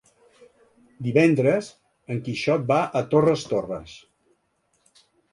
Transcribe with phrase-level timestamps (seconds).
[1.07, 1.67] Divendres
[2.15, 3.93] en Quixot va a Torres Torres.